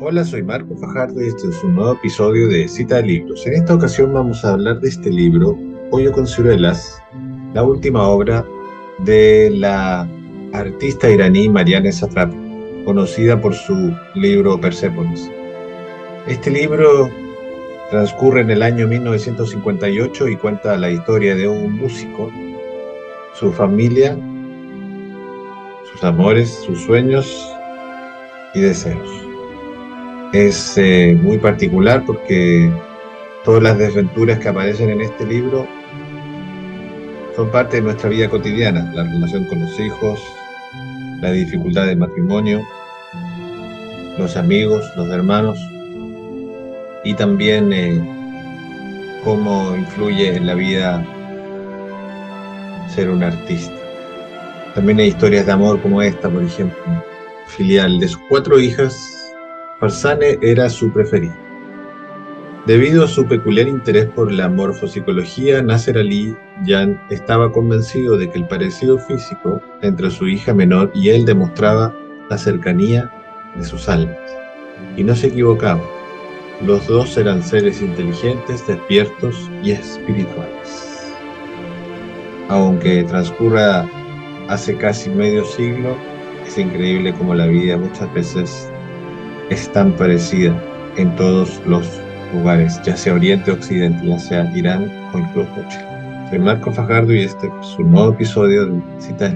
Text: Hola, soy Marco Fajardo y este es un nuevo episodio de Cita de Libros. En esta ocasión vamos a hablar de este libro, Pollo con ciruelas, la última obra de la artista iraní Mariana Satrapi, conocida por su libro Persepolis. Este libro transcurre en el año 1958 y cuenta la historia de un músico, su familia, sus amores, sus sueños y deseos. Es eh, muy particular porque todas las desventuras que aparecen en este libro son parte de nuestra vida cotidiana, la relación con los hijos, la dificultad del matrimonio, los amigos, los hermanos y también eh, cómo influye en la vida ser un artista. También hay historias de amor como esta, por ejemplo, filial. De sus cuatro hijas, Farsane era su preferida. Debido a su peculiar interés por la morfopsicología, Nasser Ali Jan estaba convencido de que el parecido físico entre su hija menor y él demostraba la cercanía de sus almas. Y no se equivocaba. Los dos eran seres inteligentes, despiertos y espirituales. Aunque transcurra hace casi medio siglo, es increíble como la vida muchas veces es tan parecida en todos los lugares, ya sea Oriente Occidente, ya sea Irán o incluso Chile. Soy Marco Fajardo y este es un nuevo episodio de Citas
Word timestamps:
Hola, 0.00 0.24
soy 0.24 0.42
Marco 0.42 0.74
Fajardo 0.74 1.22
y 1.22 1.26
este 1.28 1.48
es 1.48 1.62
un 1.62 1.74
nuevo 1.74 1.92
episodio 1.92 2.48
de 2.48 2.66
Cita 2.66 2.96
de 2.96 3.02
Libros. 3.02 3.46
En 3.46 3.52
esta 3.52 3.74
ocasión 3.74 4.14
vamos 4.14 4.42
a 4.42 4.54
hablar 4.54 4.80
de 4.80 4.88
este 4.88 5.10
libro, 5.10 5.58
Pollo 5.90 6.12
con 6.12 6.26
ciruelas, 6.26 7.02
la 7.52 7.62
última 7.62 8.08
obra 8.08 8.42
de 9.00 9.50
la 9.50 10.08
artista 10.54 11.10
iraní 11.10 11.50
Mariana 11.50 11.92
Satrapi, 11.92 12.34
conocida 12.86 13.38
por 13.38 13.52
su 13.52 13.94
libro 14.14 14.58
Persepolis. 14.58 15.30
Este 16.26 16.50
libro 16.50 17.10
transcurre 17.90 18.40
en 18.40 18.50
el 18.50 18.62
año 18.62 18.88
1958 18.88 20.28
y 20.28 20.36
cuenta 20.38 20.78
la 20.78 20.90
historia 20.90 21.34
de 21.34 21.48
un 21.48 21.76
músico, 21.76 22.30
su 23.34 23.52
familia, 23.52 24.16
sus 25.92 26.04
amores, 26.04 26.50
sus 26.66 26.80
sueños 26.82 27.26
y 28.54 28.60
deseos. 28.60 29.08
Es 30.32 30.76
eh, 30.78 31.16
muy 31.20 31.38
particular 31.38 32.04
porque 32.06 32.70
todas 33.44 33.62
las 33.62 33.78
desventuras 33.78 34.38
que 34.38 34.48
aparecen 34.48 34.90
en 34.90 35.02
este 35.02 35.26
libro 35.26 35.66
son 37.36 37.50
parte 37.50 37.76
de 37.76 37.82
nuestra 37.82 38.08
vida 38.08 38.28
cotidiana, 38.28 38.90
la 38.94 39.04
relación 39.04 39.44
con 39.46 39.60
los 39.60 39.78
hijos, 39.80 40.20
la 41.20 41.32
dificultad 41.32 41.86
del 41.86 41.98
matrimonio, 41.98 42.62
los 44.18 44.36
amigos, 44.36 44.84
los 44.96 45.08
hermanos 45.08 45.58
y 47.04 47.14
también 47.14 47.72
eh, 47.72 48.00
cómo 49.24 49.74
influye 49.76 50.36
en 50.36 50.46
la 50.46 50.54
vida 50.54 51.04
ser 52.94 53.10
un 53.10 53.22
artista. 53.22 53.72
También 54.74 55.00
hay 55.00 55.08
historias 55.08 55.44
de 55.46 55.52
amor 55.52 55.80
como 55.82 56.00
esta, 56.00 56.30
por 56.30 56.42
ejemplo, 56.42 56.82
filial. 57.46 57.98
De 58.00 58.08
sus 58.08 58.20
cuatro 58.28 58.58
hijas, 58.58 59.34
Farsane 59.78 60.38
era 60.40 60.70
su 60.70 60.90
preferida. 60.90 61.36
Debido 62.66 63.04
a 63.04 63.08
su 63.08 63.26
peculiar 63.26 63.66
interés 63.68 64.06
por 64.06 64.32
la 64.32 64.48
morfopsicología, 64.48 65.60
Nasser 65.62 65.98
Ali 65.98 66.34
Jan 66.64 66.98
estaba 67.10 67.52
convencido 67.52 68.16
de 68.16 68.30
que 68.30 68.38
el 68.38 68.46
parecido 68.46 68.98
físico 68.98 69.60
entre 69.82 70.10
su 70.10 70.28
hija 70.28 70.54
menor 70.54 70.90
y 70.94 71.10
él 71.10 71.24
demostraba 71.24 71.94
la 72.30 72.38
cercanía 72.38 73.10
de 73.56 73.64
sus 73.64 73.88
almas. 73.88 74.16
Y 74.96 75.02
no 75.02 75.14
se 75.14 75.26
equivocaba. 75.26 75.82
Los 76.64 76.86
dos 76.86 77.16
eran 77.16 77.42
seres 77.42 77.82
inteligentes, 77.82 78.66
despiertos 78.66 79.50
y 79.62 79.72
espirituales. 79.72 81.12
Aunque 82.48 83.02
transcurra 83.02 83.88
hace 84.48 84.76
casi 84.76 85.10
medio 85.10 85.44
siglo, 85.44 85.96
es 86.46 86.58
increíble 86.58 87.12
como 87.14 87.34
la 87.34 87.46
vida 87.46 87.76
muchas 87.76 88.12
veces 88.14 88.70
es 89.50 89.70
tan 89.72 89.92
parecida 89.92 90.54
en 90.96 91.14
todos 91.16 91.60
los 91.66 91.86
lugares, 92.34 92.80
ya 92.82 92.96
sea 92.96 93.14
Oriente 93.14 93.50
Occidente, 93.50 94.06
ya 94.06 94.18
sea 94.18 94.50
Irán 94.56 94.90
o 95.12 95.18
incluso 95.18 95.54
Chile. 95.68 96.26
Soy 96.30 96.38
Marco 96.38 96.72
Fajardo 96.72 97.12
y 97.12 97.22
este 97.22 97.46
es 97.46 97.78
un 97.78 97.92
nuevo 97.92 98.12
episodio 98.12 98.66
de 98.66 98.82
Citas 98.98 99.34